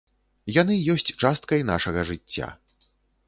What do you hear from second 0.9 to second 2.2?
ёсць часткай нашага